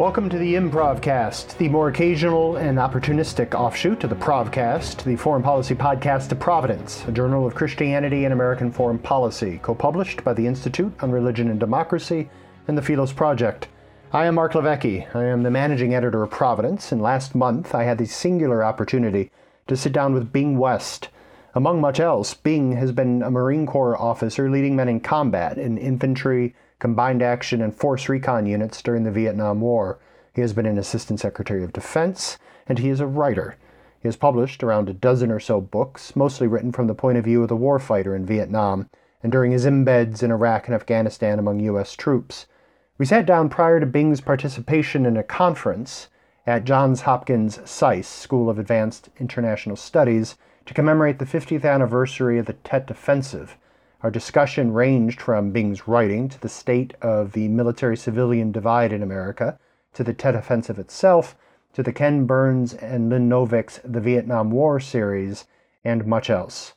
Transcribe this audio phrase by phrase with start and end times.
[0.00, 5.42] Welcome to the Improvcast, the more occasional and opportunistic offshoot of the Provcast, the foreign
[5.42, 10.32] policy podcast of Providence, a journal of Christianity and American foreign policy, co published by
[10.32, 12.30] the Institute on Religion and Democracy
[12.66, 13.68] and the Philos Project.
[14.10, 15.14] I am Marc LiVecche.
[15.14, 19.30] I am the managing editor of Providence, and last month I had the singular opportunity
[19.66, 21.10] to sit down with Bing West.
[21.52, 25.78] Among much else, Bing has been a Marine Corps officer leading men in combat in
[25.78, 29.98] infantry, combined action, and force recon units during the Vietnam War.
[30.32, 33.56] He has been an Assistant Secretary of Defense, and he is a writer.
[34.00, 37.24] He has published around a dozen or so books, mostly written from the point of
[37.24, 38.88] view of the warfighter in Vietnam
[39.22, 41.94] and during his embeds in Iraq and Afghanistan among U.S.
[41.94, 42.46] troops.
[42.96, 46.08] We sat down prior to Bing's participation in a conference
[46.46, 50.36] at Johns Hopkins SAIS, School of Advanced International Studies,
[50.66, 53.56] to commemorate the 50th anniversary of the Tet Offensive,
[54.02, 59.02] our discussion ranged from Bing's writing to the state of the military civilian divide in
[59.02, 59.58] America,
[59.94, 61.36] to the Tet Offensive itself,
[61.74, 65.46] to the Ken Burns and Lynn Novick's The Vietnam War series,
[65.84, 66.74] and much else.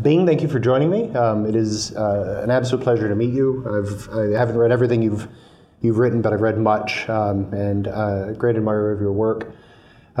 [0.00, 1.14] Bing, thank you for joining me.
[1.14, 3.64] Um, it is uh, an absolute pleasure to meet you.
[3.66, 5.28] I've, I haven't read everything you've
[5.80, 9.52] you've written, but I've read much, um, and uh, a great admirer of your work.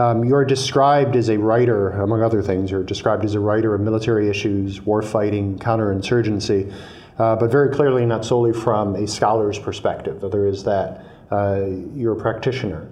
[0.00, 2.70] Um, you're described as a writer, among other things.
[2.70, 6.72] You're described as a writer of military issues, warfighting, counterinsurgency,
[7.18, 10.22] uh, but very clearly not solely from a scholar's perspective.
[10.22, 12.88] There is that uh, you're a practitioner.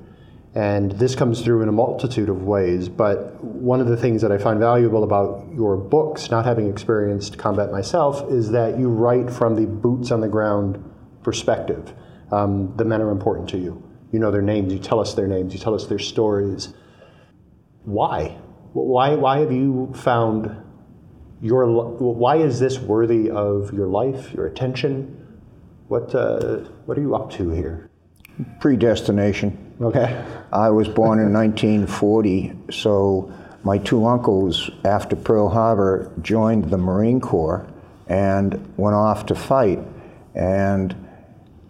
[0.55, 2.91] And this comes through in a multitude of ways.
[2.91, 7.39] But one of the things that I find valuable about your books, not having experienced
[7.39, 10.85] combat myself, is that you write from the boots on the ground
[11.23, 11.95] perspective.
[12.31, 13.83] Um, the men are important to you.
[14.13, 16.75] You know their names, you tell us their names, you tell us their stories
[17.89, 18.37] why?
[18.75, 20.55] Why, why have you found
[21.41, 25.41] your, why is this worthy of your life, your attention?
[25.89, 27.91] What, uh, what are you up to here?
[28.61, 29.75] Predestination.
[29.81, 30.25] Okay.
[30.53, 33.33] I was born in 1940, so
[33.65, 37.67] my two uncles, after Pearl Harbor, joined the Marine Corps
[38.09, 39.81] and went off to fight.
[40.35, 40.95] And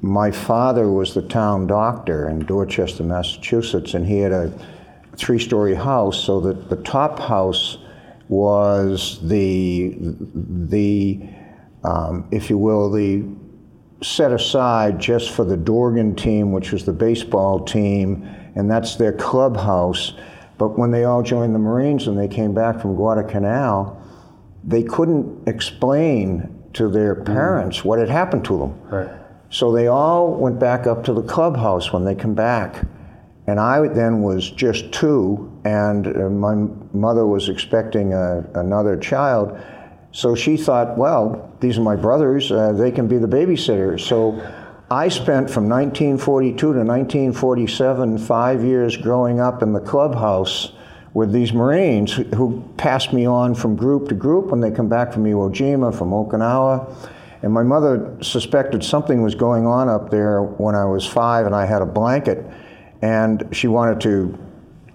[0.00, 4.52] my father was the town doctor in Dorchester, Massachusetts, and he had a
[5.18, 7.78] three story house, so that the top house
[8.28, 11.20] was the, the
[11.84, 13.24] um, if you will, the
[14.02, 19.12] set aside just for the Dorgan team, which was the baseball team, and that's their
[19.12, 20.12] clubhouse.
[20.56, 24.00] But when they all joined the Marines and they came back from Guadalcanal,
[24.64, 27.24] they couldn't explain to their mm.
[27.24, 27.84] parents mm.
[27.84, 28.80] what had happened to them.
[28.88, 29.08] Right.
[29.50, 32.84] So they all went back up to the clubhouse when they come back.
[33.48, 36.54] And I then was just two, and uh, my
[36.92, 39.58] mother was expecting a, another child.
[40.12, 43.98] So she thought, well, these are my brothers, uh, they can be the babysitter.
[43.98, 44.38] So
[44.90, 50.72] I spent from 1942 to 1947 five years growing up in the clubhouse
[51.14, 55.10] with these Marines who passed me on from group to group when they come back
[55.10, 56.94] from Iwo Jima, from Okinawa.
[57.42, 61.54] And my mother suspected something was going on up there when I was five and
[61.54, 62.44] I had a blanket
[63.02, 64.38] and she wanted to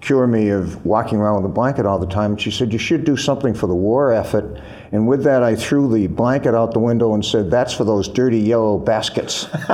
[0.04, 2.32] cure me of walking around with a blanket all the time.
[2.32, 4.62] And She said, You should do something for the war effort.
[4.92, 8.08] And with that, I threw the blanket out the window and said, That's for those
[8.10, 9.46] dirty yellow baskets.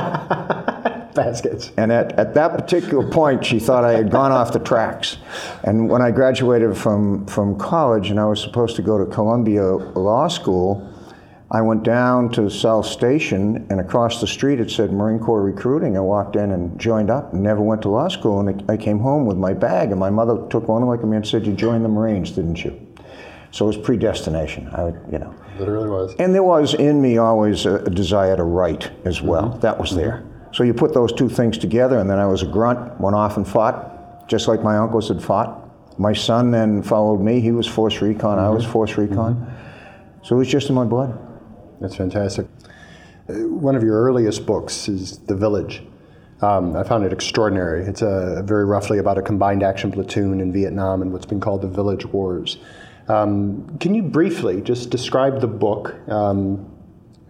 [1.16, 1.72] baskets.
[1.78, 5.18] And at, at that particular point, she thought I had gone off the tracks.
[5.64, 9.64] And when I graduated from, from college and I was supposed to go to Columbia
[9.66, 10.88] Law School,
[11.52, 15.98] I went down to South Station, and across the street it said Marine Corps recruiting.
[15.98, 18.40] I walked in and joined up, and never went to law school.
[18.40, 21.18] And I came home with my bag, and my mother took one look at me
[21.18, 22.80] and said, "You joined the Marines, didn't you?"
[23.50, 24.70] So it was predestination.
[24.74, 26.16] I, would, you know, literally was.
[26.20, 29.50] And there was in me always a, a desire to write as well.
[29.50, 29.60] Mm-hmm.
[29.62, 30.00] That was mm-hmm.
[30.02, 30.26] there.
[30.52, 33.38] So you put those two things together, and then I was a grunt, went off
[33.38, 35.66] and fought, just like my uncles had fought.
[35.98, 37.40] My son then followed me.
[37.40, 38.38] He was force recon.
[38.38, 38.46] Mm-hmm.
[38.46, 38.72] I was mm-hmm.
[38.72, 39.36] force recon.
[39.36, 40.24] Mm-hmm.
[40.24, 41.26] So it was just in my blood.
[41.80, 42.48] That's fantastic.
[43.30, 45.84] Uh, one of your earliest books is The Village.
[46.42, 47.84] Um, I found it extraordinary.
[47.84, 51.62] It's a, very roughly about a combined action platoon in Vietnam and what's been called
[51.62, 52.58] the Village Wars.
[53.08, 56.70] Um, can you briefly just describe the book um,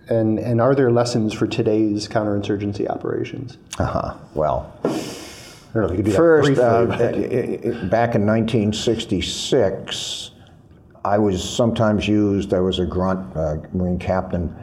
[0.10, 3.57] and, and are there lessons for today's counterinsurgency operations?
[3.78, 4.16] Uh-huh.
[4.34, 4.74] Well,
[6.16, 10.31] first, uh, back in 1966,
[11.04, 14.54] I was sometimes used, I was a grunt, uh, Marine captain,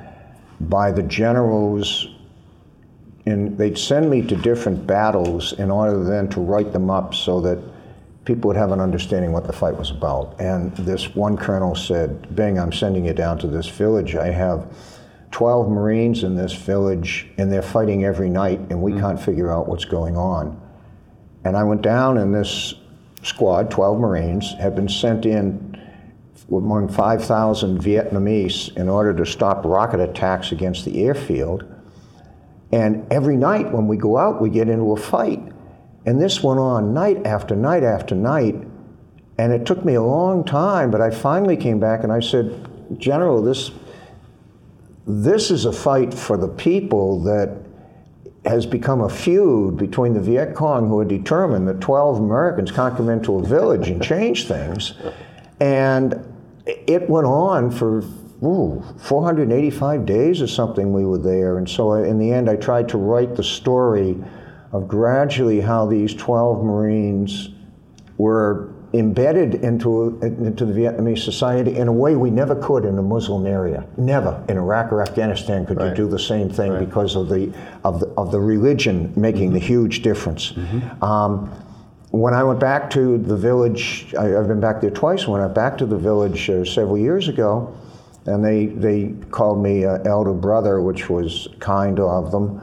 [0.61, 2.09] by the generals.
[3.25, 7.41] And they'd send me to different battles in order then to write them up so
[7.41, 7.59] that
[8.25, 10.39] people would have an understanding what the fight was about.
[10.41, 14.15] And this one colonel said, Bing, I'm sending you down to this village.
[14.15, 14.73] I have
[15.31, 19.01] 12 Marines in this village, and they're fighting every night, and we mm-hmm.
[19.01, 20.61] can't figure out what's going on.
[21.45, 22.75] And I went down, and this
[23.23, 25.76] squad, 12 Marines, had been sent in
[26.51, 31.65] among 5,000 Vietnamese in order to stop rocket attacks against the airfield.
[32.73, 35.41] And every night when we go out, we get into a fight.
[36.05, 38.55] And this went on night after night after night.
[39.39, 42.69] And it took me a long time, but I finally came back and I said,
[42.97, 43.73] General, this,
[45.07, 47.59] this is a fight for the people that
[48.45, 52.97] has become a feud between the Viet Cong, who are determined that 12 Americans can't
[52.97, 54.95] come into a village and change things.
[55.59, 56.36] And
[56.67, 58.03] it went on for
[58.43, 61.59] ooh, 485 days or something we were there.
[61.59, 64.17] And so in the end, I tried to write the story
[64.73, 67.51] of gradually how these 12 Marines
[68.19, 73.03] were embedded into, into the Vietnamese society in a way we never could in a
[73.03, 73.87] Muslim area.
[73.97, 75.91] Never in Iraq or Afghanistan could right.
[75.91, 76.87] you do the same thing right.
[76.87, 77.53] because of the,
[77.85, 79.55] of the, of the religion making mm-hmm.
[79.55, 80.53] the huge difference.
[80.53, 81.05] Mm-hmm.
[81.05, 81.66] Um,
[82.17, 85.27] when I went back to the village, I, have been back there twice.
[85.27, 87.77] When I went back to the village uh, several years ago,
[88.27, 92.61] and they, they called me uh, elder brother, which was kind of them.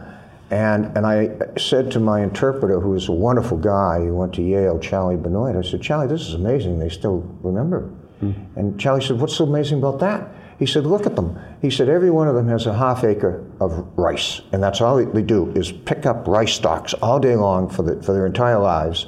[0.51, 4.41] And, and I said to my interpreter, who is a wonderful guy, who went to
[4.41, 6.79] Yale, Charlie Benoit, I said, Charlie, this is amazing.
[6.79, 7.89] They still remember.
[8.21, 8.35] Mm.
[8.55, 10.29] And Charlie said, What's so amazing about that?
[10.59, 11.39] He said, Look at them.
[11.61, 14.41] He said, Every one of them has a half acre of rice.
[14.51, 18.01] And that's all they do is pick up rice stalks all day long for, the,
[18.03, 19.07] for their entire lives.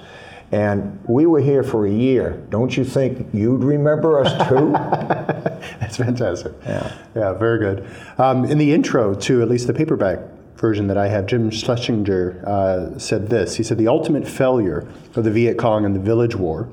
[0.56, 2.42] And we were here for a year.
[2.50, 4.72] Don't you think you'd remember us too?
[5.82, 6.54] That's fantastic.
[6.66, 6.96] Yeah.
[7.14, 7.86] Yeah, very good.
[8.18, 10.20] Um, in the intro to at least the paperback
[10.56, 13.58] version that I have, Jim Schlesinger uh, said this.
[13.58, 16.70] He said, The ultimate failure of the Viet Cong in the Village War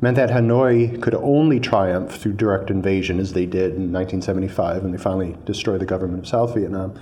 [0.00, 4.92] meant that Hanoi could only triumph through direct invasion, as they did in 1975 when
[4.92, 6.96] they finally destroyed the government of South Vietnam.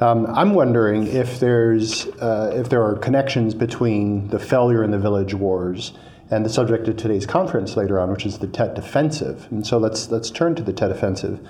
[0.00, 4.98] Um, I'm wondering if there's uh, if there are connections between the failure in the
[4.98, 5.92] village wars
[6.30, 9.46] and the subject of today's conference later on, which is the Tet Defensive.
[9.50, 11.46] And so let's let's turn to the Tet Offensive.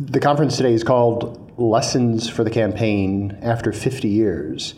[0.00, 4.74] The conference today is called Lessons for the Campaign After 50 Years.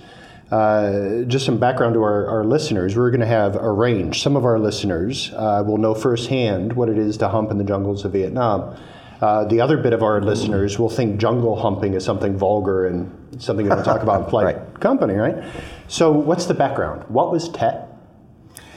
[0.50, 2.96] Uh, just some background to our, our listeners.
[2.96, 4.22] We're going to have a range.
[4.22, 7.64] Some of our listeners uh, will know firsthand what it is to hump in the
[7.64, 8.76] jungles of Vietnam.
[9.20, 13.42] Uh, the other bit of our listeners will think jungle humping is something vulgar and
[13.42, 14.80] something you don't talk about in polite right.
[14.80, 15.44] company, right?
[15.88, 17.04] So, what's the background?
[17.08, 17.88] What was Tet?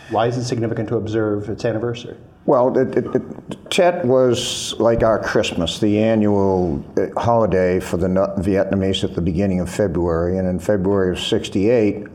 [0.09, 2.17] Why is it significant to observe its anniversary?
[2.45, 8.07] Well, it, it, it, Tet was like our Christmas, the annual uh, holiday for the
[8.07, 10.39] Vietnamese at the beginning of February.
[10.39, 12.07] And in February of 68,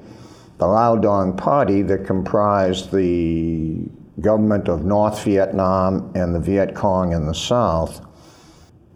[0.58, 3.88] the Lao Dong Party that comprised the
[4.20, 8.04] government of North Vietnam and the Viet Cong in the South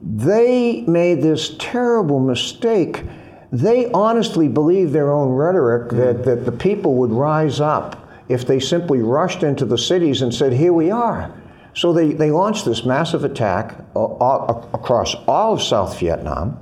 [0.02, 3.04] they made this terrible mistake.
[3.52, 6.24] They honestly believed their own rhetoric that, mm.
[6.24, 10.52] that the people would rise up if they simply rushed into the cities and said,
[10.52, 11.34] Here we are.
[11.74, 16.58] So they, they launched this massive attack all, across all of South Vietnam.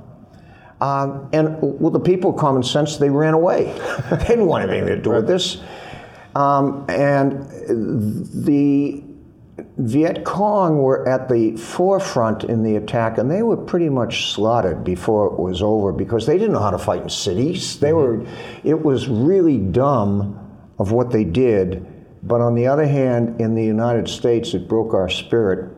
[0.81, 3.65] Um, and with the people, common sense, they ran away.
[4.09, 5.61] they didn't want anything to do with this.
[6.35, 7.49] Um, and
[8.45, 9.03] the
[9.77, 14.83] Viet Cong were at the forefront in the attack, and they were pretty much slaughtered
[14.83, 17.79] before it was over because they didn't know how to fight in cities.
[17.79, 18.25] They mm-hmm.
[18.25, 20.39] were, it was really dumb
[20.77, 21.85] of what they did.
[22.23, 25.71] But on the other hand, in the United States, it broke our spirit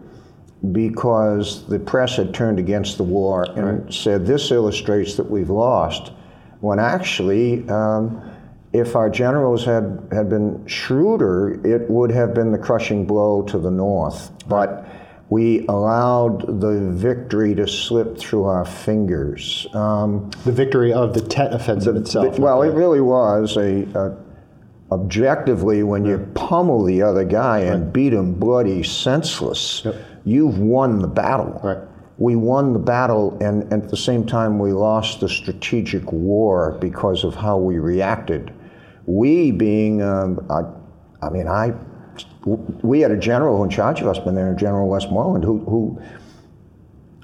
[0.71, 3.93] because the press had turned against the war and right.
[3.93, 6.11] said this illustrates that we've lost,
[6.59, 7.67] when actually.
[7.69, 8.31] Um,
[8.73, 13.57] if our generals had, had been shrewder, it would have been the crushing blow to
[13.57, 14.31] the north.
[14.47, 14.87] But
[15.29, 19.67] we allowed the victory to slip through our fingers.
[19.73, 22.35] Um, the victory of the Tet offensive the, itself.
[22.35, 24.17] The, well, it really was a, a
[24.91, 27.93] objectively when you pummel the other guy and right.
[27.93, 29.95] beat him bloody senseless, yep.
[30.25, 31.59] you've won the battle.
[31.63, 31.87] Right.
[32.17, 36.77] We won the battle, and, and, at the same time, we lost the strategic war
[36.79, 38.53] because of how we reacted.
[39.05, 41.73] We being, um, I, I, mean, I,
[42.45, 46.01] we had a general in charge of us, but then General Westmoreland, who, who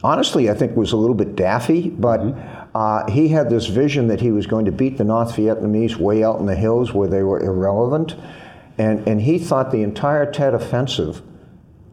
[0.03, 2.77] honestly I think was a little bit daffy, but mm-hmm.
[2.77, 6.23] uh, he had this vision that he was going to beat the North Vietnamese way
[6.23, 8.15] out in the hills where they were irrelevant,
[8.77, 11.21] and and he thought the entire Tet offensive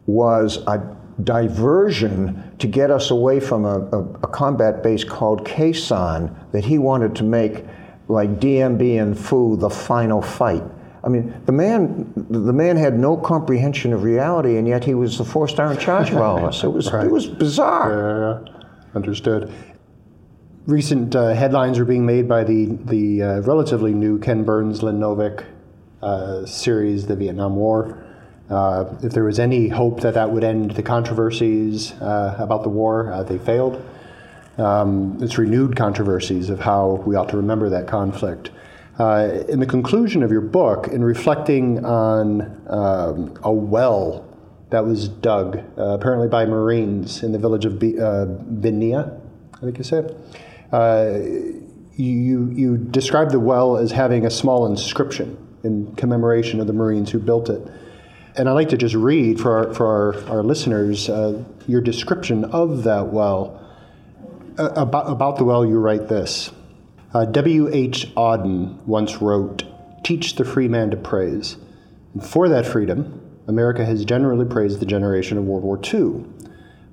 [0.05, 5.71] was a diversion to get us away from a, a, a combat base called Khe
[5.71, 7.65] Sanh that he wanted to make
[8.07, 10.63] like Dien Bien Phu, the final fight.
[11.03, 15.19] I mean, the man, the man had no comprehension of reality, and yet he was
[15.19, 16.63] the four star in charge of all of us.
[16.63, 17.05] It was, right.
[17.05, 18.41] it was bizarre.
[18.43, 19.53] Yeah, yeah, understood.
[20.65, 24.99] Recent uh, headlines are being made by the the uh, relatively new Ken Burns, Lynn
[24.99, 25.45] Novick
[26.01, 28.03] uh, series, the Vietnam War.
[28.49, 32.69] Uh, if there was any hope that that would end the controversies uh, about the
[32.69, 33.83] war, uh, they failed.
[34.57, 38.51] Um, it's renewed controversies of how we ought to remember that conflict.
[38.97, 44.25] Uh, in the conclusion of your book, in reflecting on um, a well
[44.69, 49.21] that was dug, uh, apparently by Marines in the village of B- uh, Binh Nghia,
[49.55, 50.15] I think you said,
[50.71, 51.19] uh,
[51.97, 57.11] you, you described the well as having a small inscription in commemoration of the Marines
[57.11, 57.61] who built it.
[58.37, 62.45] And I'd like to just read for our, for our, our listeners uh, your description
[62.45, 63.64] of that well.
[64.57, 66.49] Uh, about, about the well, you write this.
[67.13, 68.13] Uh, W.H.
[68.15, 69.65] Auden once wrote,
[70.05, 71.57] Teach the free man to praise.
[72.13, 76.23] And for that freedom, America has generally praised the generation of World War II.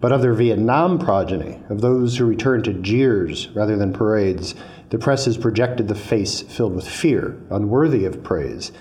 [0.00, 4.56] But of their Vietnam progeny, of those who returned to jeers rather than parades,
[4.90, 8.72] the press has projected the face filled with fear, unworthy of praise.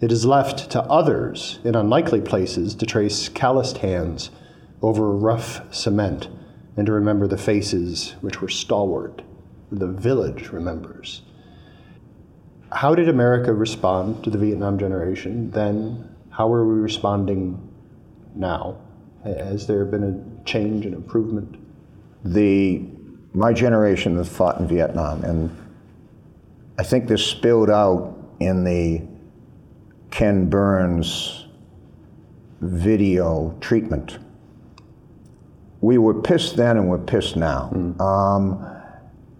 [0.00, 4.30] It is left to others in unlikely places to trace calloused hands
[4.82, 6.28] over rough cement
[6.76, 9.22] and to remember the faces which were stalwart
[9.70, 11.22] the village remembers.
[12.70, 16.14] How did America respond to the Vietnam generation then?
[16.30, 17.72] How are we responding
[18.34, 18.78] now?
[19.24, 21.56] Has there been a change and improvement?
[22.24, 22.82] The
[23.32, 25.50] my generation that fought in Vietnam, and
[26.78, 29.02] I think this spilled out in the
[30.10, 31.46] Ken Burns
[32.60, 34.18] video treatment.
[35.84, 37.70] We were pissed then and we're pissed now.
[37.74, 38.00] Mm.
[38.00, 38.66] Um,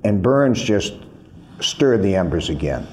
[0.05, 0.93] and Burns just
[1.61, 2.87] stirred the embers again.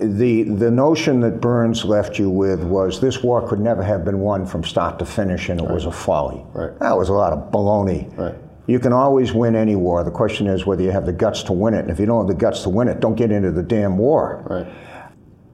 [0.00, 4.20] The, the notion that Burns left you with was this war could never have been
[4.20, 5.74] won from start to finish and it right.
[5.74, 6.44] was a folly.
[6.52, 6.78] Right.
[6.78, 8.16] That was a lot of baloney.
[8.16, 8.36] Right.
[8.68, 10.04] You can always win any war.
[10.04, 11.80] The question is whether you have the guts to win it.
[11.80, 13.98] And if you don't have the guts to win it, don't get into the damn
[13.98, 14.44] war.
[14.48, 14.72] Right.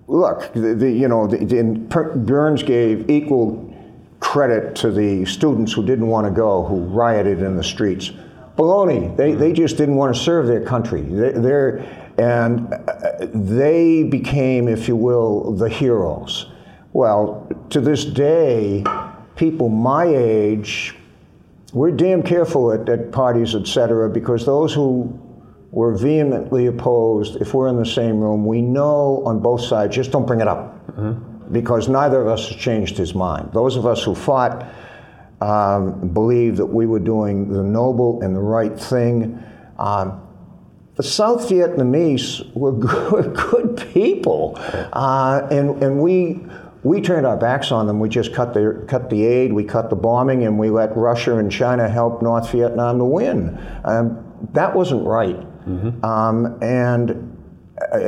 [0.08, 1.62] Look, the, the you know, the, the,
[2.18, 3.73] Burns gave equal
[4.20, 8.12] credit to the students who didn't want to go, who rioted in the streets.
[8.56, 9.16] Baloney.
[9.16, 11.02] They, they just didn't want to serve their country.
[11.02, 11.78] They, they're,
[12.18, 16.46] and uh, they became, if you will, the heroes.
[16.92, 18.84] Well, to this day,
[19.34, 20.94] people my age,
[21.72, 25.20] we're damn careful at, at parties, et cetera, because those who
[25.72, 30.12] were vehemently opposed, if we're in the same room, we know on both sides, just
[30.12, 30.86] don't bring it up.
[30.86, 31.23] Mm-hmm.
[31.52, 33.50] Because neither of us has changed his mind.
[33.52, 34.66] Those of us who fought,
[35.40, 39.42] um, believed that we were doing the noble and the right thing.
[39.78, 40.20] Um,
[40.96, 46.46] the South Vietnamese were good, good people, uh, and, and we,
[46.82, 47.98] we turned our backs on them.
[47.98, 51.38] We just cut the, cut the aid, we cut the bombing, and we let Russia
[51.38, 53.58] and China help North Vietnam to win.
[53.84, 55.40] Um, that wasn't right.
[55.66, 56.04] Mm-hmm.
[56.04, 57.33] Um, and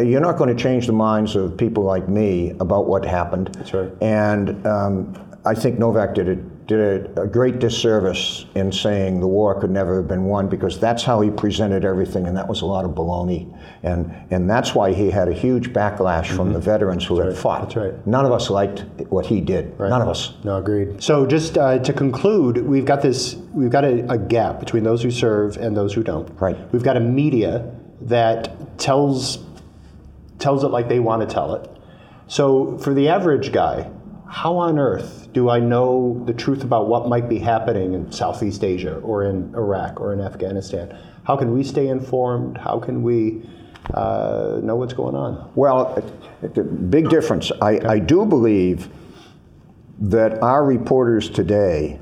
[0.03, 3.49] you're not going to change the minds of people like me about what happened.
[3.55, 3.91] That's right.
[4.01, 6.81] And um, I think Novak did it did
[7.17, 11.05] a, a, great disservice in saying the war could never have been won because that's
[11.05, 13.57] how he presented everything, and that was a lot of baloney.
[13.85, 16.37] And, and that's why he had a huge backlash mm-hmm.
[16.37, 17.39] from the veterans who that's had right.
[17.39, 17.63] fought.
[17.63, 18.07] That's right.
[18.07, 18.81] None of us liked
[19.11, 19.79] what he did.
[19.79, 19.91] Right.
[19.91, 20.33] None of us.
[20.43, 21.01] No, agreed.
[21.01, 25.03] So just uh, to conclude, we've got this, we've got a, a gap between those
[25.03, 26.29] who serve and those who don't.
[26.41, 26.57] Right.
[26.73, 29.39] We've got a media that tells
[30.39, 31.71] tells it like they want to tell it.
[32.29, 33.91] So for the average guy,
[34.29, 38.65] how on earth do I know the truth about what might be happening in Southeast
[38.65, 40.97] Asia or in Iraq or in Afghanistan?
[41.25, 42.59] How can we stay informed?
[42.59, 43.43] How can we
[43.95, 45.51] uh, know what's going on?
[45.55, 46.03] Well,
[46.91, 47.53] big difference.
[47.61, 47.87] I, okay.
[47.87, 48.89] I do believe
[50.01, 51.99] that our reporters today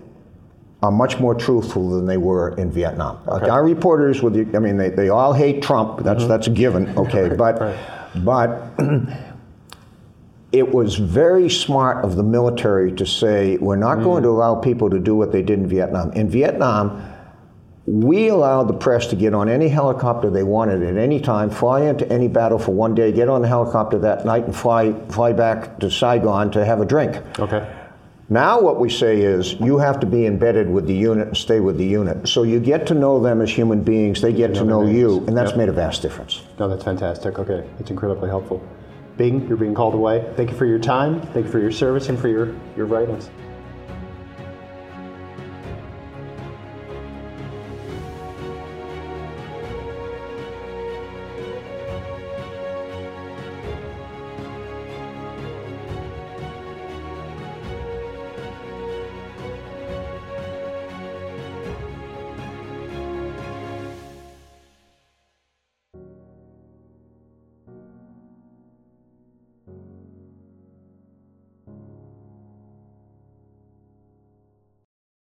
[0.83, 3.19] are much more truthful than they were in Vietnam.
[3.27, 3.49] Okay.
[3.49, 6.01] Our reporters, with the, I mean, they, they all hate Trump.
[6.01, 6.29] That's mm-hmm.
[6.29, 6.97] that's a given.
[6.99, 8.04] Okay, right, but right.
[8.17, 8.73] But
[10.53, 14.05] it was very smart of the military to say, we're not mm.
[14.05, 16.13] going to allow people to do what they did in Vietnam.
[16.13, 17.11] In Vietnam,
[17.87, 21.83] we allowed the press to get on any helicopter they wanted at any time, fly
[21.83, 25.33] into any battle for one day, get on the helicopter that night, and fly, fly
[25.33, 27.17] back to Saigon to have a drink.
[27.39, 27.69] Okay.
[28.31, 31.61] Now, what we say is you have to be embedded with the unit and stay
[31.61, 32.27] with the unit.
[32.27, 35.37] So you get to know them as human beings, they get to know you, and
[35.37, 35.59] that's yep.
[35.59, 36.43] made a vast difference.
[36.59, 37.39] No, that's fantastic.
[37.39, 38.67] Okay, it's incredibly helpful.
[39.19, 40.33] Bing, you're being called away.
[40.37, 41.21] Thank you for your time.
[41.21, 43.29] Thank you for your service and for your, your writings.